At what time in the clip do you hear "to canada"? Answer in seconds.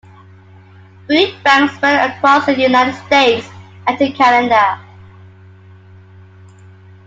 3.99-4.81